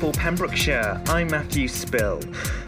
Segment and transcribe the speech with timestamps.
[0.00, 2.20] for Pembrokeshire, I'm Matthew Spill.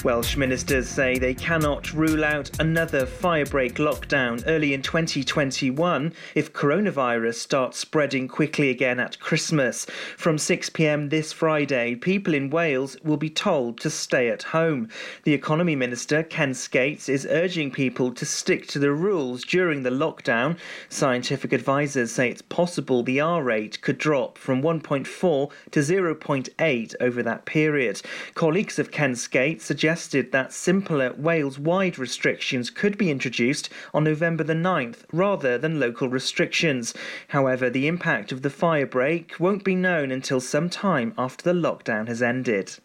[0.05, 7.34] Welsh ministers say they cannot rule out another firebreak lockdown early in 2021 if coronavirus
[7.34, 9.87] starts spreading quickly again at Christmas.
[10.16, 14.88] From 6pm this Friday, people in Wales will be told to stay at home.
[15.23, 19.91] The Economy Minister, Ken Skates, is urging people to stick to the rules during the
[19.91, 20.59] lockdown.
[20.89, 27.22] Scientific advisors say it's possible the R rate could drop from 1.4 to 0.8 over
[27.22, 28.03] that period.
[28.34, 34.43] Colleagues of Ken Skates suggested that simpler Wales wide restrictions could be introduced on November
[34.43, 36.95] the 9th rather than local restrictions.
[37.29, 41.53] However, the impact of the fire break won't be known until some time after the
[41.53, 42.79] lockdown has ended.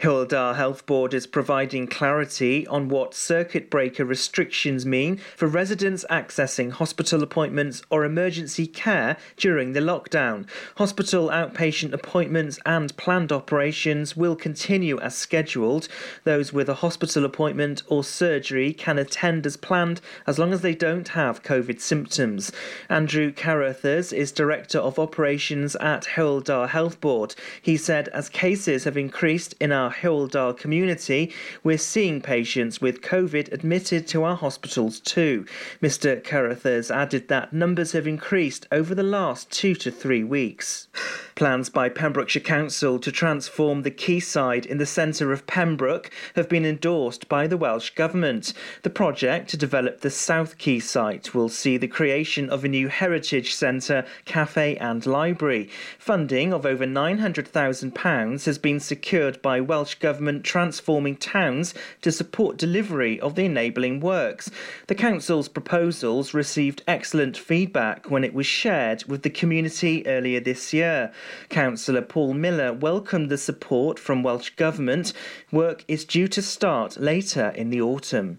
[0.00, 6.70] Dda Health Board is providing clarity on what circuit breaker restrictions mean for residents accessing
[6.70, 10.48] hospital appointments or emergency care during the lockdown.
[10.76, 15.88] Hospital outpatient appointments and planned operations will continue as scheduled.
[16.24, 20.74] Those with a hospital appointment or surgery can attend as planned as long as they
[20.74, 22.52] don't have COVID symptoms.
[22.88, 27.34] Andrew Carruthers is Director of Operations at Dda Health Board.
[27.60, 31.32] He said as cases have increased in our Dda community,
[31.62, 35.46] we're seeing patients with COVID admitted to our hospitals too.
[35.82, 36.22] Mr.
[36.22, 40.88] Carruthers added that numbers have increased over the last two to three weeks.
[41.34, 46.64] Plans by Pembrokeshire Council to transform the quayside in the centre of Pembroke have been
[46.64, 48.54] endorsed by the Welsh Government.
[48.84, 52.86] The project to develop the South Quay site will see the creation of a new
[52.86, 55.68] heritage centre, cafe and library.
[55.98, 63.18] Funding of over £900,000 has been secured by Welsh Government transforming towns to support delivery
[63.18, 64.48] of the enabling works.
[64.86, 70.72] The Council's proposals received excellent feedback when it was shared with the community earlier this
[70.72, 71.12] year.
[71.48, 75.12] Councillor Paul Miller welcomed the support from Welsh Government.
[75.50, 78.38] Work is due to start later in the autumn.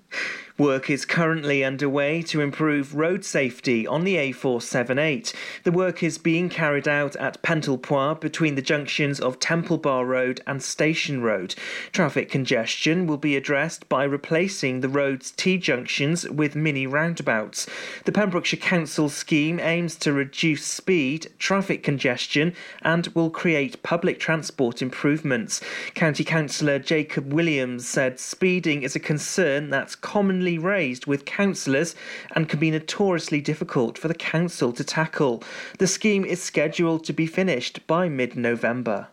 [0.60, 5.34] Work is currently underway to improve road safety on the A478.
[5.64, 10.42] The work is being carried out at Pentlepoir between the junctions of Temple Bar Road
[10.46, 11.56] and Station Road.
[11.94, 17.66] Traffic congestion will be addressed by replacing the road's T junctions with mini roundabouts.
[18.04, 24.82] The Pembrokeshire Council scheme aims to reduce speed, traffic congestion, and will create public transport
[24.82, 25.62] improvements.
[25.94, 31.96] County Councillor Jacob Williams said speeding is a concern that's commonly raised with councillors
[32.32, 35.44] and can be notoriously difficult for the council to tackle.
[35.78, 39.08] The scheme is scheduled to be finished by mid November.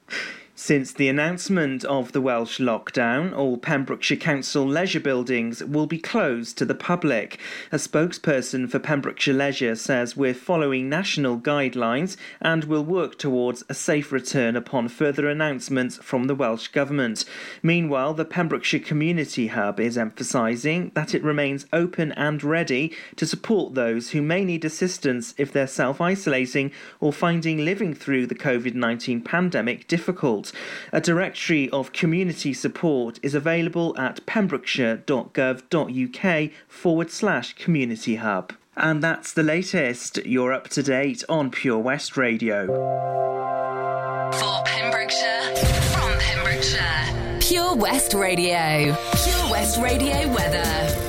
[0.59, 6.57] Since the announcement of the Welsh lockdown, all Pembrokeshire Council leisure buildings will be closed
[6.57, 7.39] to the public.
[7.71, 13.75] A spokesperson for Pembrokeshire Leisure says we're following national guidelines and will work towards a
[13.75, 17.27] safe return upon further announcements from the Welsh Government.
[17.63, 23.75] Meanwhile, the Pembrokeshire Community Hub is emphasising that it remains open and ready to support
[23.75, 28.75] those who may need assistance if they're self isolating or finding living through the COVID
[28.75, 30.46] 19 pandemic difficult.
[30.93, 38.53] A directory of community support is available at pembrokeshire.gov.uk forward slash community hub.
[38.77, 40.19] And that's the latest.
[40.27, 42.67] You're up to date on Pure West Radio.
[44.33, 45.55] For Pembrokeshire,
[45.93, 48.95] from Pembrokeshire, Pure West Radio.
[49.25, 51.06] Pure West Radio weather.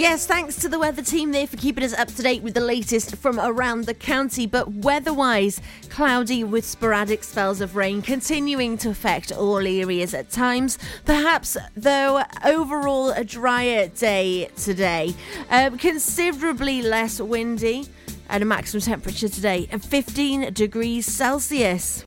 [0.00, 2.60] Yes, thanks to the weather team there for keeping us up to date with the
[2.62, 4.46] latest from around the county.
[4.46, 5.60] But weather-wise,
[5.90, 10.78] cloudy with sporadic spells of rain continuing to affect all areas at times.
[11.04, 15.14] Perhaps, though, overall a drier day today.
[15.50, 17.86] Um, considerably less windy
[18.30, 22.06] and a maximum temperature today of 15 degrees Celsius.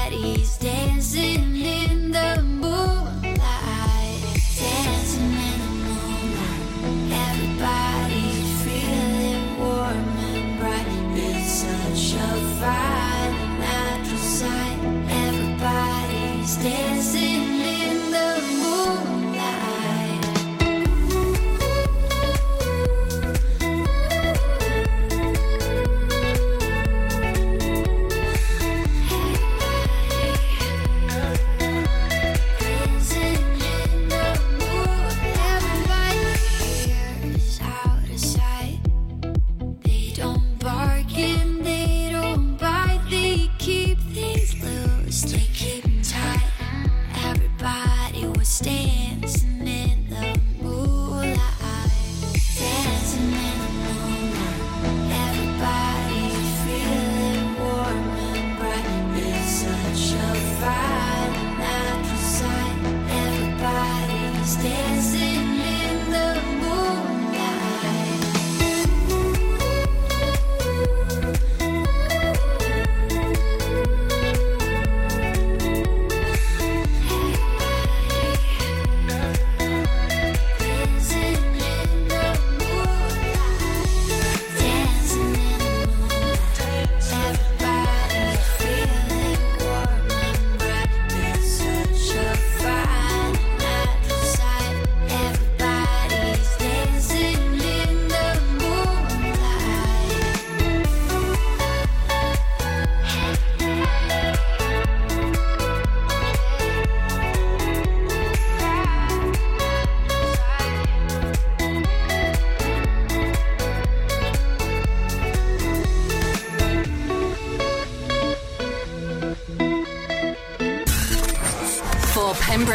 [16.61, 17.00] distance.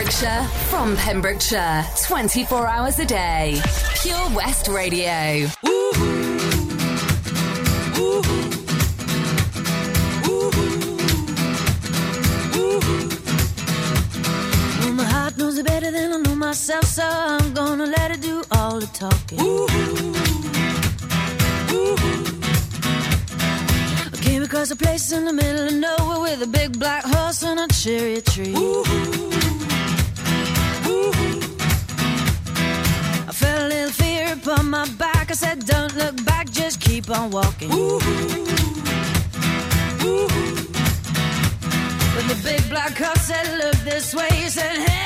[0.07, 3.61] Pembrokeshire, from Pembrokeshire, 24 hours a day.
[4.03, 5.51] Pure West Radio.
[14.79, 18.21] Well, my heart knows it better than I know myself, so I'm gonna let it
[18.21, 19.41] do all the talking.
[24.13, 27.43] I came across a place in the middle of nowhere with a big black horse
[27.43, 29.56] and a cherry tree.
[33.29, 35.31] I felt a little fear upon my back.
[35.31, 37.71] I said, Don't look back, just keep on walking.
[42.15, 44.29] But the big black horse said, Look this way.
[44.33, 45.06] He said, Hey,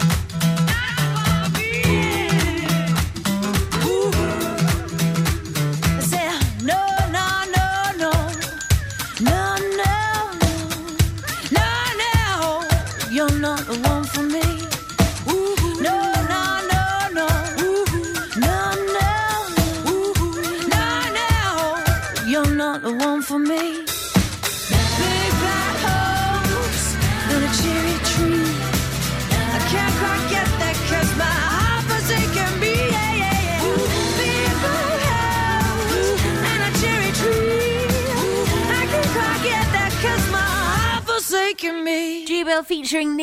[42.91, 43.15] measuring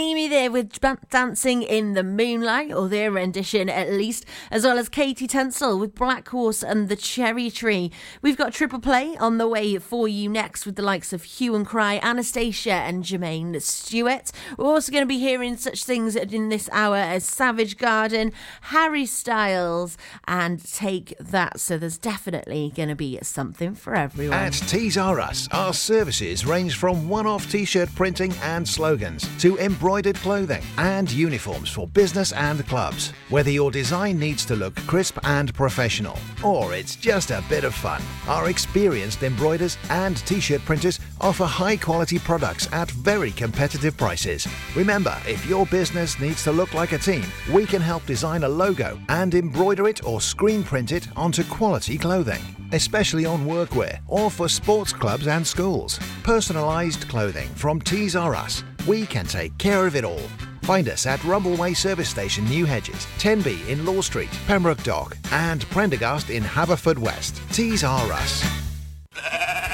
[0.59, 5.79] with Dancing in the Moonlight, or their rendition at least, as well as KT Tunstall
[5.79, 7.93] with Black Horse and the Cherry Tree.
[8.23, 11.55] We've got triple play on the way for you next with the likes of Hue
[11.55, 14.33] and Cry, Anastacia, and Jermaine Stewart.
[14.57, 19.07] We're also going to be hearing such things in this hour as Savage Garden, Harry
[19.07, 19.97] Styles,
[20.27, 21.61] and Take That.
[21.61, 24.37] So there's definitely going to be something for everyone.
[24.39, 29.29] At Tees R Us, our services range from one off t shirt printing and slogans
[29.39, 33.13] to embroidered clothing and uniforms for business and clubs.
[33.29, 37.75] Whether your design needs to look crisp and professional, or it's just a bit of
[37.75, 43.97] fun, our experienced embroiders and t shirt printers offer high quality products at very competitive
[43.97, 44.47] prices.
[44.75, 48.49] Remember, if your business needs to look like a team, we can help design a
[48.49, 54.31] logo and embroider it or screen print it onto quality clothing especially on workwear or
[54.31, 55.99] for sports clubs and schools.
[56.23, 58.65] Personalised clothing from Tees R Us.
[58.87, 60.29] We can take care of it all.
[60.63, 65.63] Find us at Rumbleway Service Station, New Hedges, 10B in Law Street, Pembroke Dock, and
[65.71, 67.41] Prendergast in Haverfordwest.
[67.53, 68.45] Tees R Us.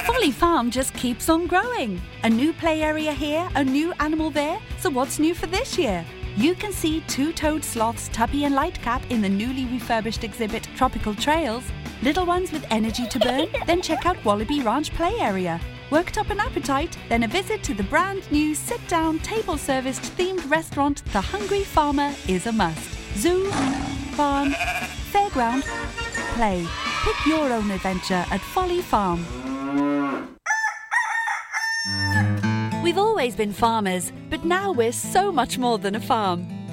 [0.07, 2.01] Folly Farm just keeps on growing.
[2.23, 4.59] A new play area here, a new animal there.
[4.79, 6.05] So what's new for this year?
[6.37, 11.65] You can see two-toed sloths Tubby and Lightcap in the newly refurbished exhibit Tropical Trails.
[12.03, 13.49] Little ones with energy to burn?
[13.67, 15.61] then check out Wallaby Ranch play area.
[15.95, 16.99] Worked up an appetite?
[17.09, 22.49] Then a visit to the brand new sit-down, table-serviced themed restaurant The Hungry Farmer is
[22.49, 23.17] a must.
[23.17, 23.49] Zoo,
[24.17, 24.51] farm,
[25.13, 25.63] fairground,
[26.35, 26.67] play.
[27.05, 29.25] Pick your own adventure at Folly Farm.
[32.83, 36.64] We've always been farmers, but now we're so much more than a farm.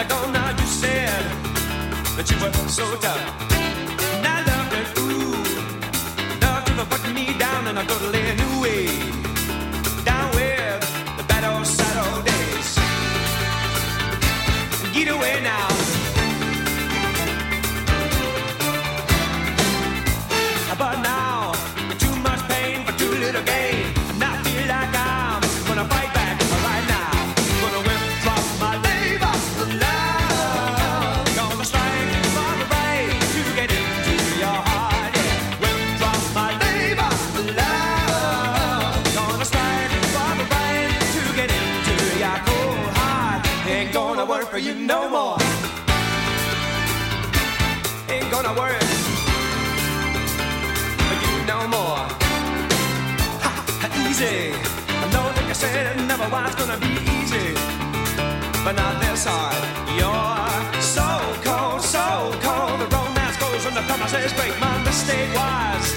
[0.00, 0.30] Ago.
[0.30, 1.24] Now you said
[2.16, 3.49] that you were so tough.
[44.60, 45.38] You no more.
[48.08, 48.82] Ain't gonna work
[51.06, 52.04] for you no more.
[53.44, 53.52] Ha,
[54.04, 54.52] easy.
[55.02, 57.54] I know that you said never was gonna be easy,
[58.64, 59.56] but not this hard.
[59.96, 61.08] You're so
[61.46, 62.80] cold, so cold.
[62.80, 64.52] The romance goes when the promises break.
[64.60, 65.94] My mistake was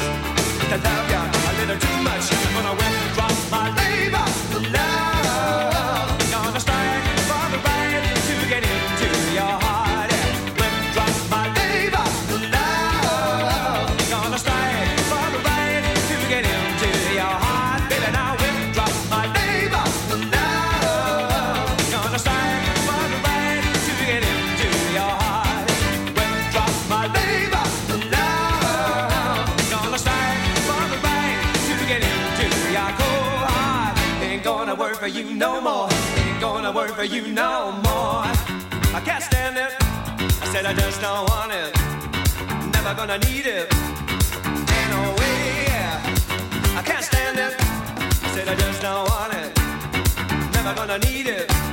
[0.72, 2.32] to love you a little too much.
[2.55, 3.02] Gonna withdraw my
[37.03, 38.24] for you no more.
[38.95, 39.74] I can't stand it.
[40.41, 41.72] I said I just don't want it.
[42.72, 43.67] Never gonna need it.
[44.77, 45.67] Ain't no way.
[46.79, 47.55] I can't stand it.
[47.60, 49.51] I said I just don't want it.
[50.53, 51.73] Never gonna need it.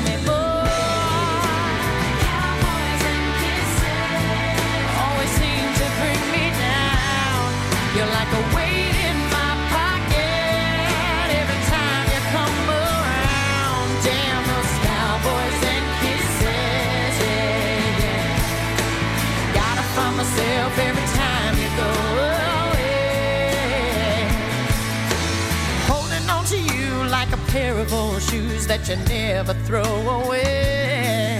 [27.51, 29.83] pair of old shoes that you never throw
[30.21, 31.37] away.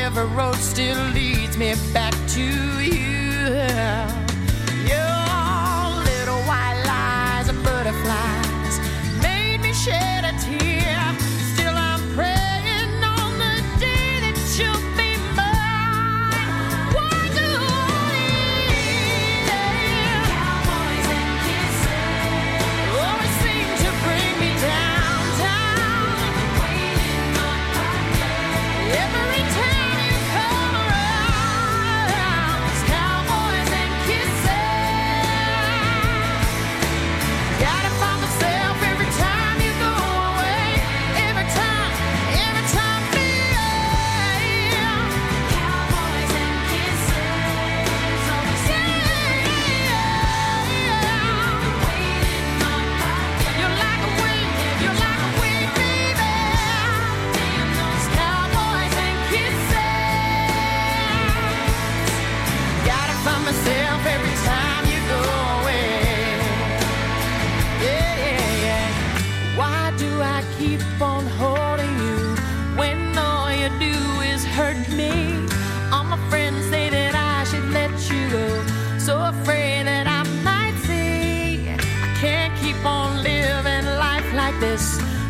[0.00, 2.42] Every road still leads me back to
[2.80, 4.23] you.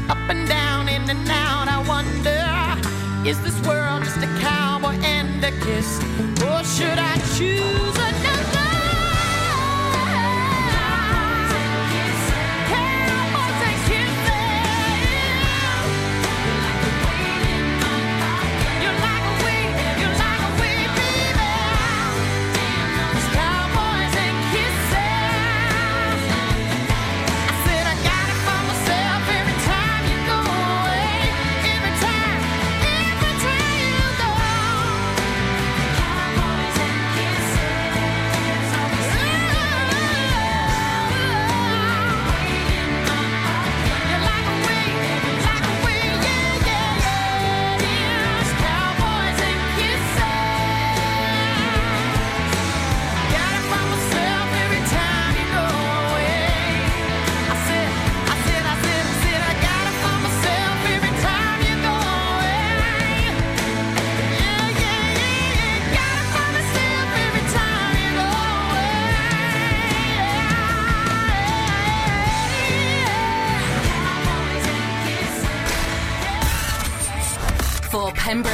[0.09, 5.43] Up and down, in and out, I wonder Is this world just a cowboy and
[5.43, 5.99] a kiss?
[6.45, 8.34] Or should I choose another?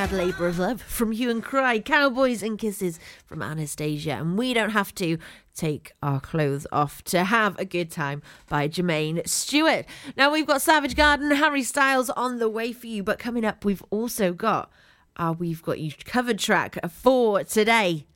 [0.00, 4.54] Hard Labour of Love from Hue and Cry, Cowboys and Kisses from Anastacia, and We
[4.54, 5.18] Don't Have to
[5.54, 9.84] Take Our Clothes Off to Have a Good Time by Jermaine Stewart.
[10.16, 13.62] Now we've got Savage Garden, Harry Styles on the way for you, but coming up
[13.62, 14.72] we've also got
[15.18, 18.06] our We've Got You covered track for today,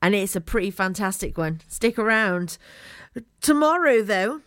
[0.00, 1.60] and it's a pretty fantastic one.
[1.68, 2.56] Stick around.
[3.42, 4.40] Tomorrow, though,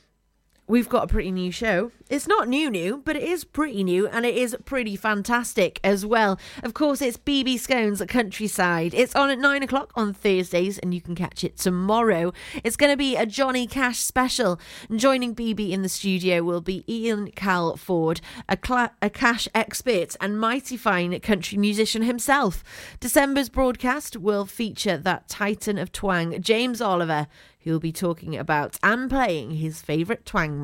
[0.70, 1.92] we've got a pretty new show.
[2.10, 6.06] It's not new, new, but it is pretty new and it is pretty fantastic as
[6.06, 6.40] well.
[6.64, 8.94] Of course, it's BB Scones Countryside.
[8.94, 12.32] It's on at nine o'clock on Thursdays and you can catch it tomorrow.
[12.64, 14.60] It's going to be a Johnny Cash special.
[14.96, 20.40] Joining BB in the studio will be Ian Calford, a, cla- a Cash expert and
[20.40, 22.64] mighty fine country musician himself.
[23.00, 27.28] December's broadcast will feature that titan of twang, James Oliver
[27.62, 30.60] who'll be talking about and playing his favourite twang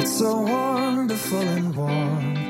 [0.00, 2.49] It's so wonderful and warm.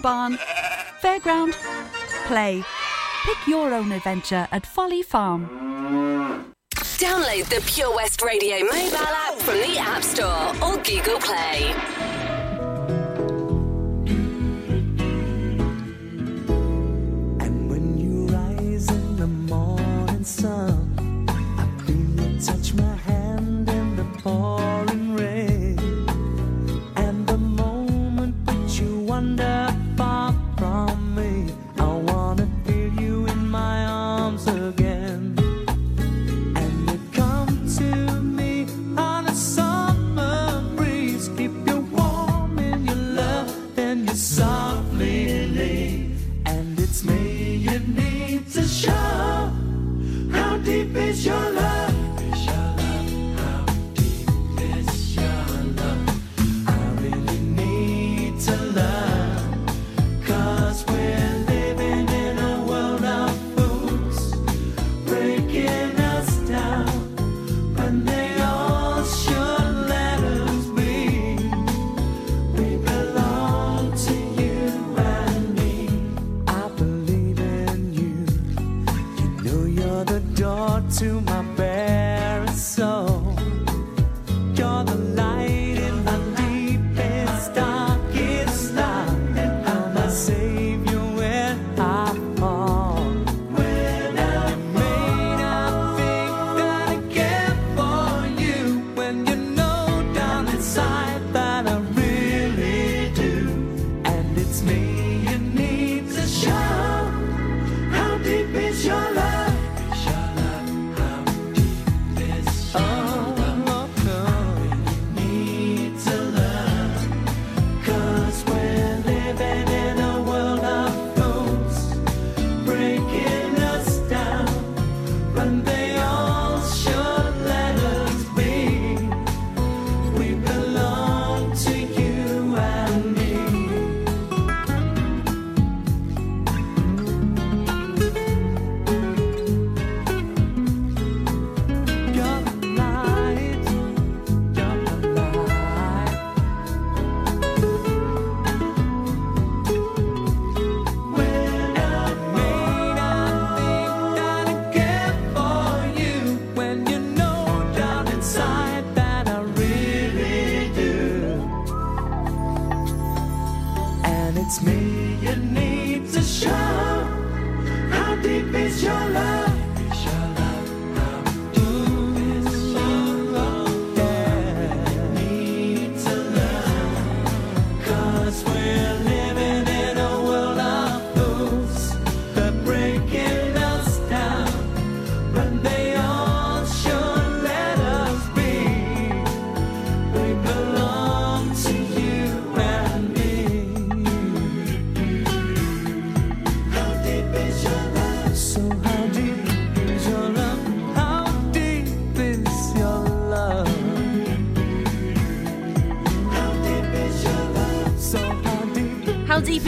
[0.00, 0.38] barn,
[1.02, 1.54] fairground,
[2.26, 2.64] play.
[3.24, 5.48] Pick your own adventure at Folly Farm.
[6.98, 11.99] Download the Pure West Radio mobile app from the App Store or Google Play.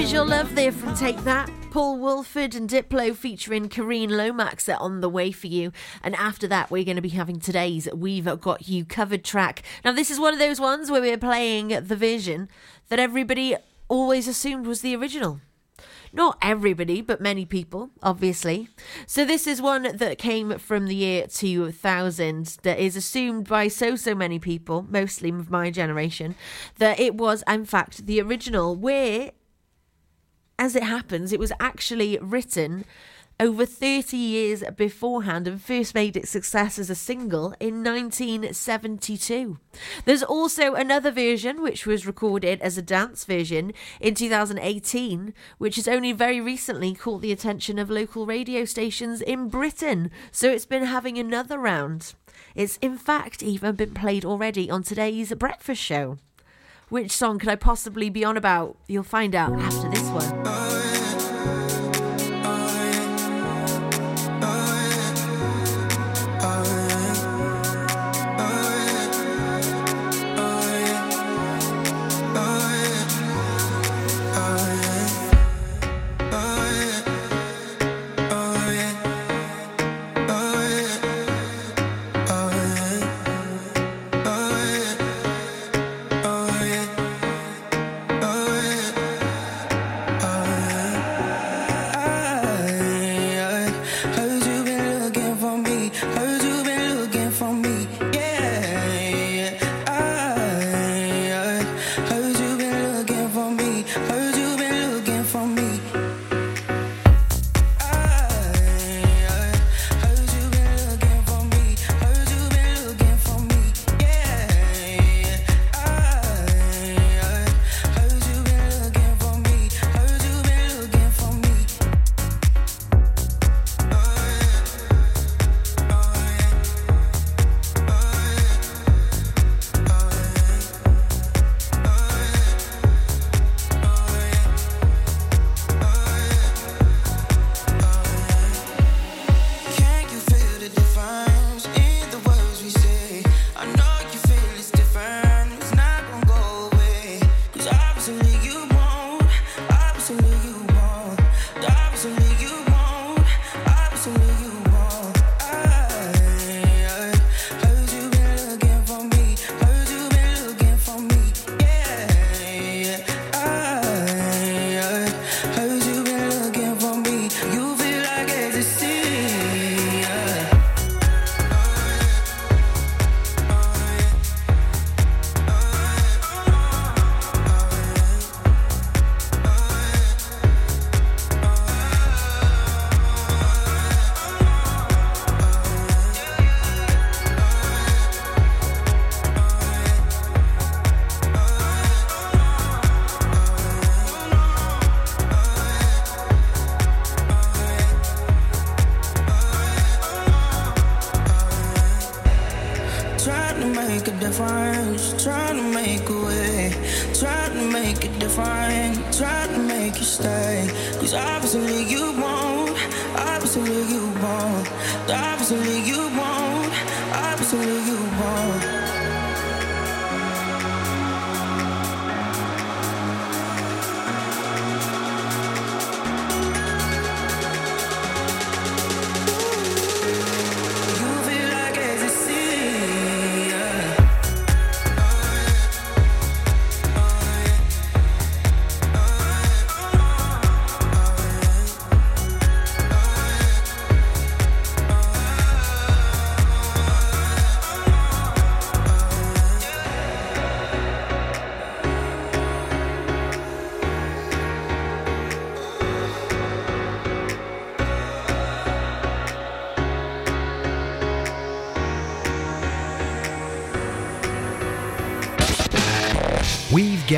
[0.03, 1.48] Is your love there from Take That?
[1.70, 5.70] Paul Woolford and Diplo featuring Kareen Lomax are on the way for you.
[6.03, 9.62] And after that, we're going to be having today's We've Got You Covered track.
[9.84, 12.48] Now, this is one of those ones where we're playing the version
[12.88, 13.55] that everybody
[13.86, 15.40] always assumed was the original.
[16.12, 18.68] Not everybody, but many people, obviously.
[19.07, 23.94] So, this is one that came from the year 2000 that is assumed by so,
[23.94, 26.34] so many people, mostly of my generation,
[26.78, 29.30] that it was, in fact, the original, where,
[30.62, 32.84] as it happens, it was actually written
[33.40, 39.58] over 30 years beforehand and first made its success as a single in 1972.
[40.04, 45.88] There's also another version which was recorded as a dance version in 2018, which has
[45.88, 50.12] only very recently caught the attention of local radio stations in Britain.
[50.30, 52.14] So it's been having another round.
[52.54, 56.18] It's in fact even been played already on today's breakfast show.
[56.93, 58.76] Which song could I possibly be on about?
[58.86, 60.91] You'll find out after this one.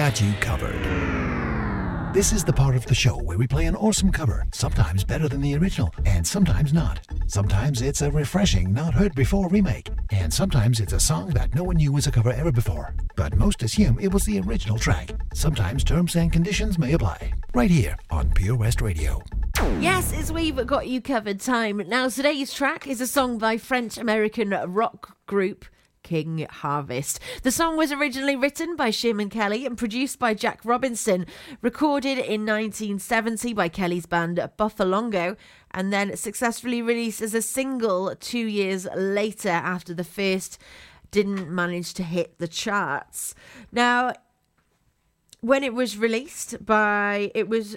[0.05, 0.85] Got you covered.
[2.13, 5.31] This is the part of the show where we play an awesome cover, sometimes better
[5.31, 7.01] than the original, and sometimes not.
[7.27, 11.65] Sometimes it's a refreshing, not heard before remake, and sometimes it's a song that no
[11.65, 12.95] one knew was a cover ever before.
[13.17, 15.11] But most assume it was the original track.
[15.33, 17.33] Sometimes terms and conditions may apply.
[17.55, 19.23] Right here on Pure West Radio.
[19.81, 21.79] Yes, it's We've Got You Covered time.
[21.89, 25.65] Now, today's track is a song by French American rock group
[26.05, 27.19] King Harvest.
[27.43, 31.27] The song was originally written by Sherman Kelly and produced by Jack Robinson,
[31.61, 35.37] recorded in 1970 by Kelly's band Boffalongo,
[35.73, 40.59] and then successfully released as a single two years later after the first
[41.11, 43.35] didn't manage to hit the charts.
[43.73, 44.13] Now,
[45.41, 47.77] when it was released by it was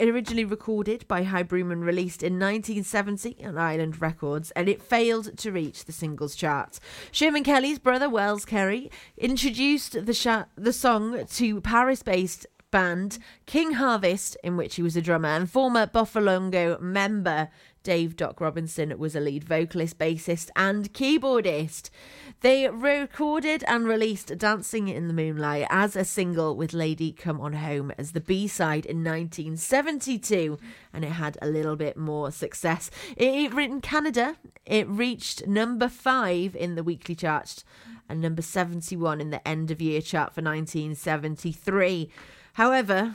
[0.00, 5.36] originally recorded by High Broom and released in 1970 on Island Records, and it failed
[5.38, 6.78] to reach the singles chart.
[7.10, 14.36] Sherman Kelly's brother Wells Kelly introduced the sh- the song to Paris-based band King Harvest,
[14.42, 17.48] in which he was a drummer, and former Boffalongo member
[17.84, 21.90] Dave Doc Robinson was a lead vocalist, bassist, and keyboardist.
[22.40, 27.52] They recorded and released Dancing in the Moonlight as a single with Lady Come On
[27.52, 30.58] Home as the B side in 1972,
[30.92, 32.90] and it had a little bit more success.
[33.16, 37.62] It, in Canada, it reached number five in the weekly chart
[38.08, 42.10] and number 71 in the end of year chart for 1973.
[42.54, 43.14] However,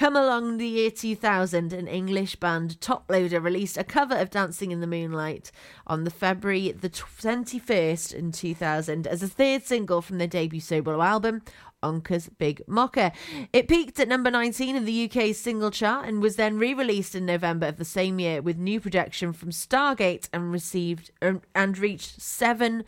[0.00, 4.80] Come along the year 2000, an English band, Toploader, released a cover of Dancing in
[4.80, 5.50] the Moonlight
[5.86, 11.02] on the February the 21st in 2000 as a third single from their debut solo
[11.02, 11.42] album,
[11.82, 13.12] Onka's Big Moka.
[13.52, 17.26] It peaked at number 19 in the UK's single chart and was then re-released in
[17.26, 22.22] November of the same year with new production from Stargate and received um, and reached
[22.22, 22.84] seven.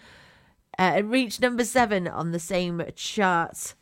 [0.78, 3.74] Uh, it reached number seven on the same chart.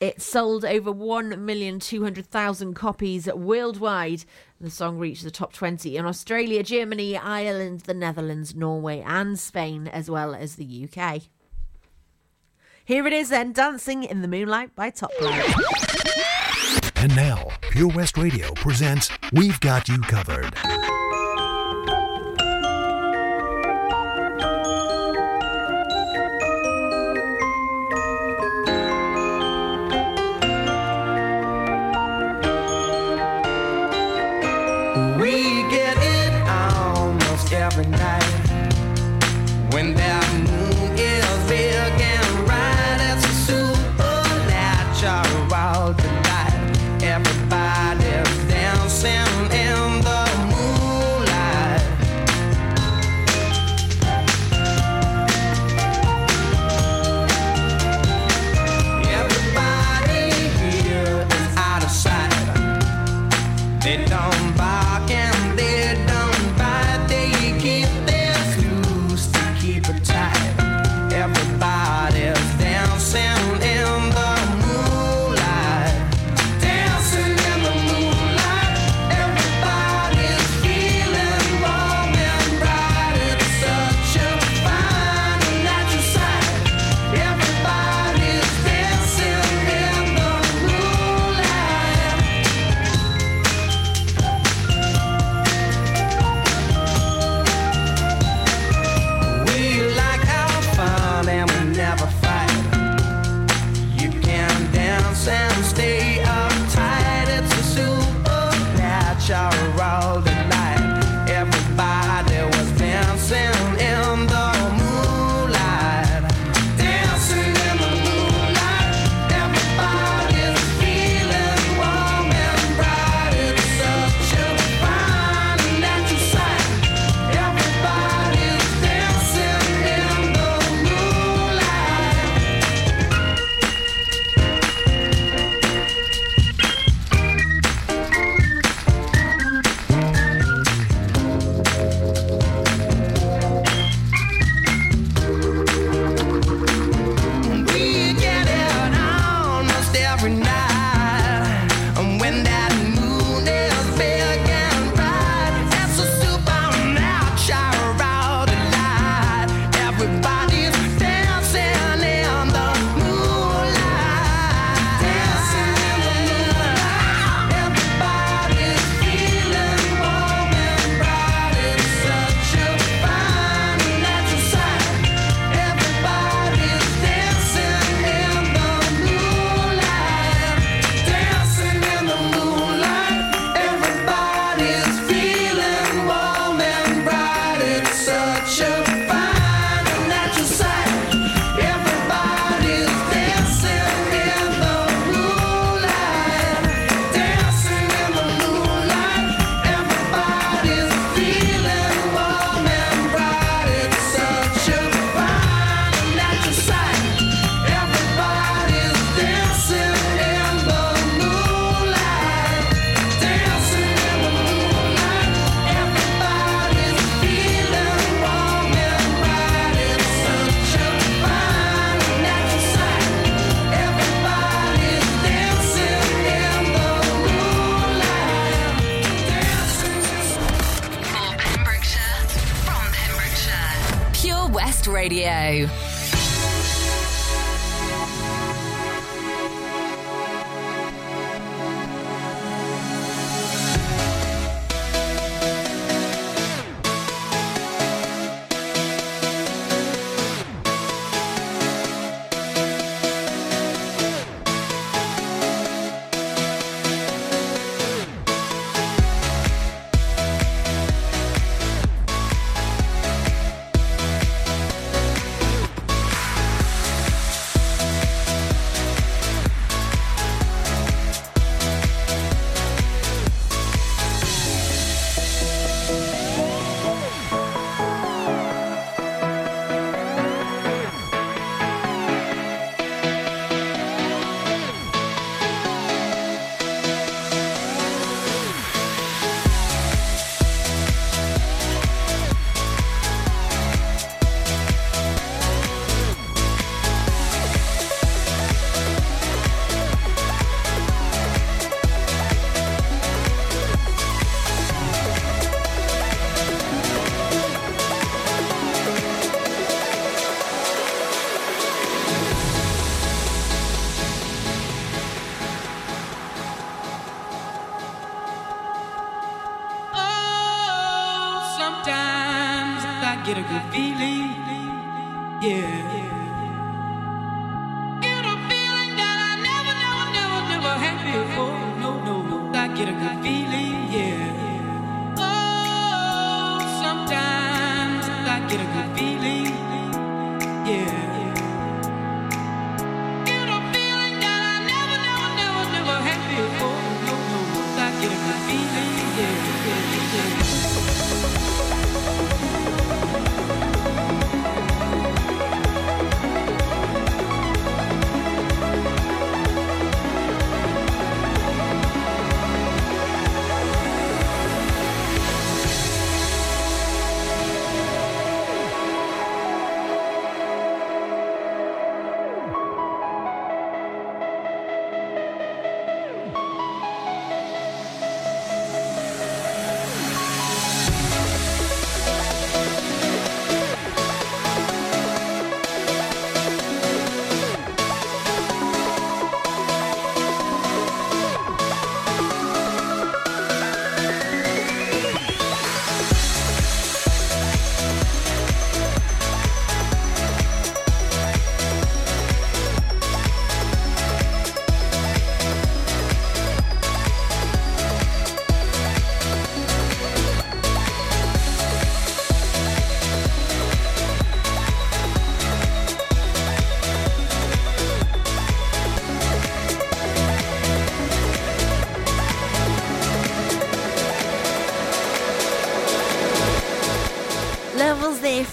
[0.00, 4.24] It sold over 1,200,000 copies worldwide.
[4.58, 9.86] The song reached the top 20 in Australia, Germany, Ireland, the Netherlands, Norway, and Spain,
[9.88, 11.24] as well as the UK.
[12.82, 15.10] Here it is then, Dancing in the Moonlight by Top
[16.96, 20.54] And now, Pure West Radio presents We've Got You Covered.
[37.80, 39.72] Every night.
[39.72, 40.19] When that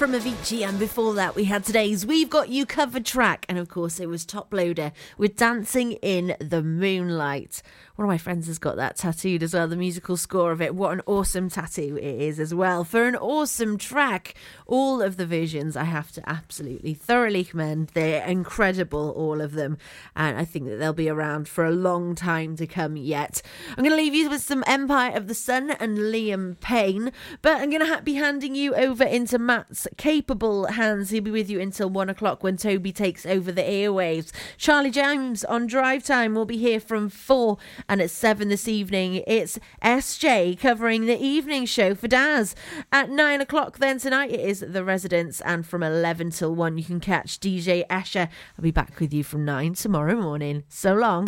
[0.07, 3.67] from Avicii, and before that, we had today's We've Got You covered track, and of
[3.67, 7.61] course, it was Toploader with Dancing in the Moonlight.
[7.97, 10.75] One of my friends has got that tattooed as well, the musical score of it.
[10.75, 12.83] What an awesome tattoo it is as well.
[12.83, 14.35] For an awesome track,
[14.67, 17.89] all of the visions I have to absolutely thoroughly commend.
[17.95, 19.79] They're incredible, all of them,
[20.15, 23.41] and I think that they'll be around for a long time to come yet.
[23.71, 27.59] I'm going to leave you with some Empire of the Sun and Liam Payne, but
[27.59, 31.09] I'm going to ha- be handing you over into Matt's capable hands.
[31.09, 34.31] He'll be with you until one o'clock when Toby takes over the airwaves.
[34.55, 37.57] Charlie James on drive time will be here from four,
[37.89, 42.55] and at seven this evening, it's SJ covering the evening show for Daz.
[42.91, 46.83] At nine o'clock, then tonight, it is The Residents, and from 11 till 1, you
[46.83, 48.29] can catch DJ Asher.
[48.57, 50.63] I'll be back with you from 9 tomorrow morning.
[50.69, 51.27] So long.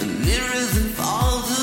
[0.00, 1.53] and nearer than farther.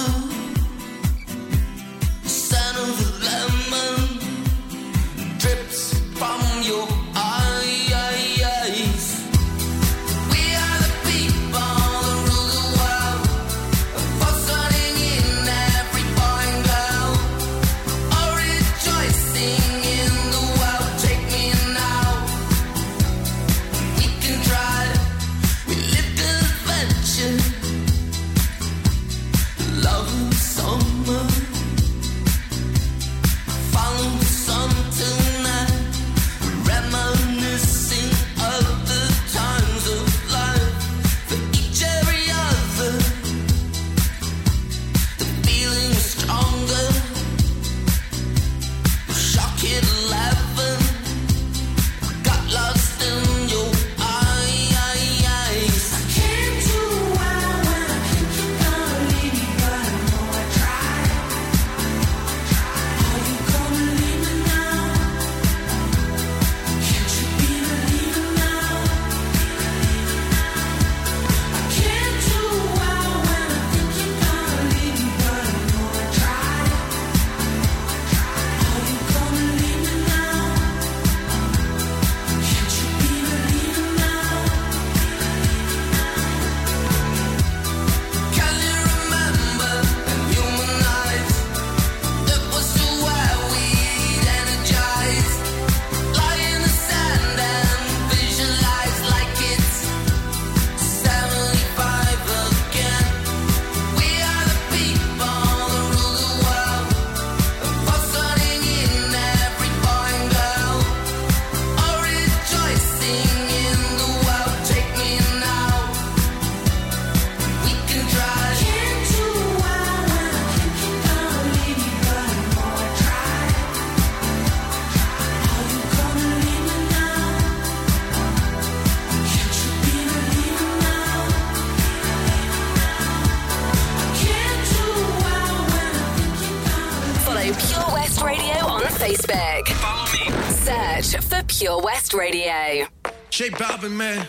[142.12, 142.88] Pure West Radio.
[143.30, 144.28] J Balvin, man.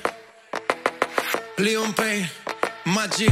[1.57, 2.29] Liam Payne,
[2.87, 3.29] my G.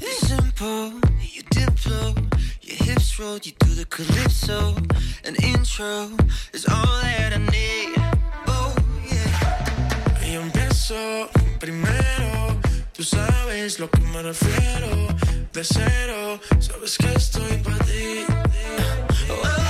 [0.00, 2.14] Simple, you diplo,
[2.60, 4.76] your hips roll, you do the calypso.
[5.24, 6.10] An intro
[6.52, 7.94] is all that I need.
[8.48, 8.74] Oh,
[9.10, 10.22] yeah.
[10.22, 12.60] Y empiezo primero.
[12.92, 15.08] Tú sabes lo que me refiero.
[15.52, 18.26] De cero, sabes que estoy para ti.
[19.30, 19.63] Oh,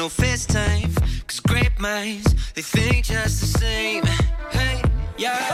[0.00, 0.96] don't FaceTime.
[1.26, 4.02] Cause great minds, they think just the same.
[4.50, 4.82] Hey,
[5.18, 5.49] yeah.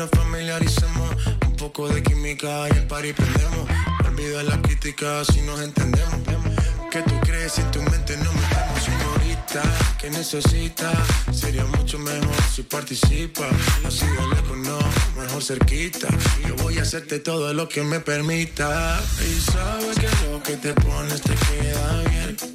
[0.00, 1.10] Nos familiaricemos.
[1.46, 3.68] Un poco de química y el party prendemos.
[4.08, 6.14] Olvida la crítica si nos entendemos.
[6.90, 9.62] ¿Qué tú crees si tu mente no metemos, señorita?
[10.00, 10.96] ¿Qué necesitas?
[11.32, 13.46] Sería mucho mejor si participa.
[13.86, 14.78] Así de lejos no,
[15.20, 16.08] mejor cerquita.
[16.48, 18.98] Yo voy a hacerte todo lo que me permita.
[19.20, 22.49] Y sabes que lo que te pones te queda bien.